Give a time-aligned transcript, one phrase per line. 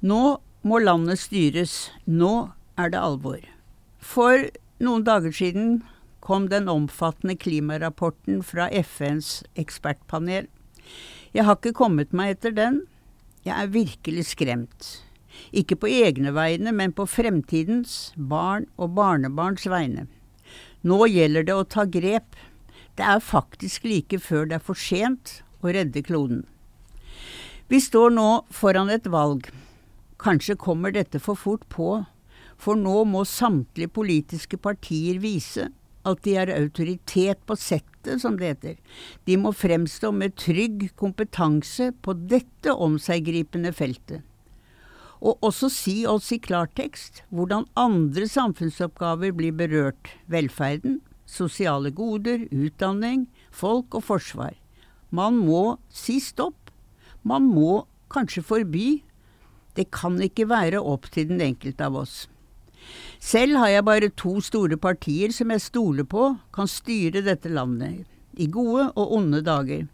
[0.00, 1.90] Nå må landet styres.
[2.06, 3.40] Nå er det alvor.
[3.98, 4.46] For
[4.78, 5.80] noen dager siden
[6.22, 10.46] kom den omfattende klimarapporten fra FNs ekspertpanel.
[11.34, 12.82] Jeg har ikke kommet meg etter den.
[13.42, 14.88] Jeg er virkelig skremt.
[15.50, 20.06] Ikke på egne vegne, men på fremtidens, barn og barnebarns vegne.
[20.86, 22.38] Nå gjelder det å ta grep.
[22.94, 26.44] Det er faktisk like før det er for sent å redde kloden.
[27.68, 29.50] Vi står nå foran et valg.
[30.18, 32.04] Kanskje kommer dette for fort på,
[32.58, 35.68] for nå må samtlige politiske partier vise
[36.08, 38.78] at de er autoritet på settet, som det heter.
[39.28, 44.24] De må fremstå med trygg kompetanse på dette omseggripende feltet.
[45.18, 50.12] Og også si oss i klartekst hvordan andre samfunnsoppgaver blir berørt.
[50.30, 54.54] Velferden, sosiale goder, utdanning, folk og forsvar.
[55.10, 56.70] Man må si stopp.
[57.26, 57.82] Man må
[58.14, 58.86] kanskje forby.
[59.76, 62.26] Det kan ikke være opp til den enkelte av oss.
[63.20, 68.06] Selv har jeg bare to store partier som jeg stoler på kan styre dette landet,
[68.38, 69.86] i gode og onde dager.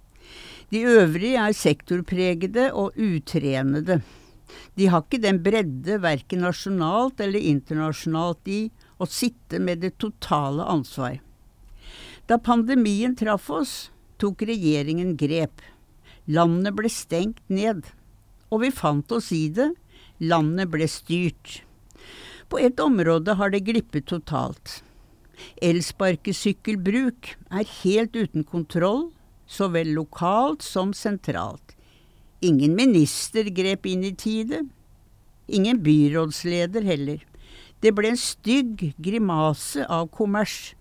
[0.70, 4.00] De øvrige er sektorpregede og utrenede.
[4.77, 10.66] De har ikke den bredde, verken nasjonalt eller internasjonalt, i å sitte med det totale
[10.70, 11.19] ansvar.
[12.28, 13.75] Da pandemien traff oss,
[14.19, 15.62] tok regjeringen grep.
[16.27, 17.84] Landet ble stengt ned.
[18.55, 19.72] Og vi fant oss i det.
[20.22, 21.64] Landet ble styrt.
[22.47, 24.78] På et område har det glippet totalt.
[25.58, 29.08] Elsparkesykkelbruk er helt uten kontroll,
[29.47, 31.75] så vel lokalt som sentralt.
[32.44, 34.62] Ingen minister grep inn i tide.
[35.48, 37.25] Ingen byrådsleder heller.
[37.82, 40.75] Det ble en stygg grimase av kommers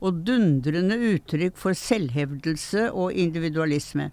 [0.00, 4.08] og dundrende uttrykk for selvhevdelse og individualisme.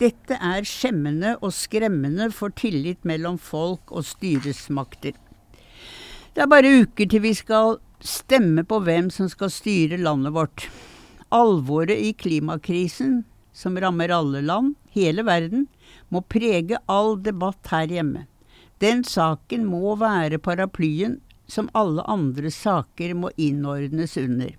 [0.00, 5.12] Dette er skjemmende og skremmende for tillit mellom folk og styresmakter.
[6.32, 10.70] Det er bare uker til vi skal stemme på hvem som skal styre landet vårt.
[11.28, 15.66] Alvoret i klimakrisen, som rammer alle land, hele verden,
[16.08, 18.24] må prege all debatt her hjemme.
[18.80, 21.18] Den saken må være paraplyen
[21.50, 24.54] som alle andre saker må innordnes under.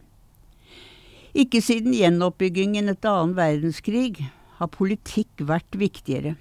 [1.33, 4.27] Ikke siden gjenoppbyggingen etter annen verdenskrig
[4.61, 6.35] har politikk vært viktigere.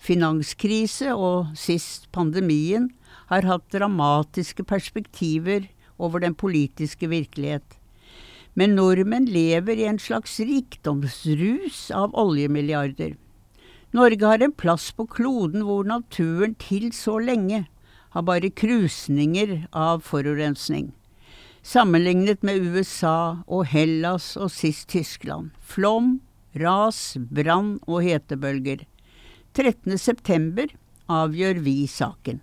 [0.00, 2.90] Finanskrise og sist pandemien
[3.30, 5.68] har hatt dramatiske perspektiver
[5.98, 7.78] over den politiske virkelighet.
[8.54, 13.14] Men nordmenn lever i en slags rikdomsrus av oljemilliarder.
[13.94, 17.64] Norge har en plass på kloden hvor naturen til så lenge
[18.14, 20.92] har bare krusninger av forurensning.
[21.64, 25.50] Sammenlignet med USA og Hellas og sist Tyskland.
[25.58, 26.20] Flom,
[26.60, 28.84] ras, brann og hetebølger.
[29.54, 29.98] 13.
[29.98, 30.70] september
[31.10, 32.40] avgjør vi saken.